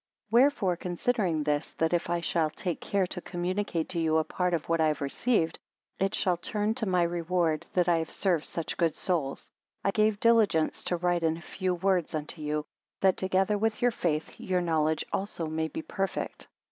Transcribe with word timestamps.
6 0.29 0.31
Wherefore 0.31 0.77
considering 0.77 1.43
this, 1.43 1.73
that 1.73 1.93
if 1.93 2.09
I 2.09 2.21
shall 2.21 2.49
take 2.49 2.81
care 2.81 3.05
to 3.05 3.21
communicate 3.21 3.87
to 3.89 3.99
you 3.99 4.17
a 4.17 4.23
part 4.23 4.55
of 4.55 4.67
what 4.67 4.81
I 4.81 4.87
have 4.87 4.99
received, 4.99 5.59
it 5.99 6.15
shall 6.15 6.37
turn 6.37 6.73
to 6.73 6.87
my 6.87 7.03
reward, 7.03 7.67
that 7.73 7.87
I 7.87 7.99
have 7.99 8.09
served 8.09 8.45
such 8.45 8.77
good 8.77 8.95
souls. 8.95 9.51
I 9.83 9.91
gave 9.91 10.19
diligence 10.19 10.81
to 10.85 10.97
write 10.97 11.21
in 11.21 11.37
a 11.37 11.41
few 11.41 11.75
words 11.75 12.15
unto 12.15 12.41
you; 12.41 12.65
that 13.01 13.15
together 13.15 13.59
with 13.59 13.79
your 13.83 13.91
faith, 13.91 14.39
your 14.39 14.59
knowledge 14.59 15.05
also 15.13 15.45
may 15.45 15.67
be 15.67 15.83
perfect. 15.83 16.47